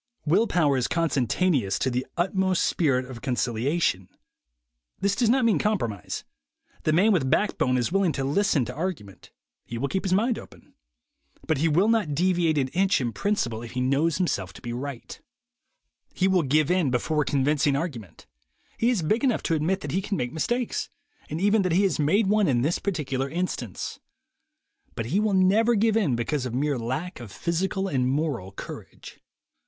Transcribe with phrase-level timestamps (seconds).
[0.25, 4.09] Will power is consentaneous to the utmost spirit of concilia tion.
[4.99, 6.23] This does not mean compromise.
[6.85, 9.29] The man with backbone is willing to listen to argument;
[9.63, 10.73] he will keep his mind open.
[11.45, 14.73] But he will not deviate an inch in principle if he knows himself to be
[14.73, 15.21] right.
[16.19, 18.25] 156 THE WAY TO WILL POWER He will give in before convincing argument;
[18.79, 20.89] he is big enough to admit that he can make mistakes,
[21.29, 23.99] and even that he has made one in this particular instance.
[24.95, 29.19] But he will never give in because of mere lack of physical and moral courage.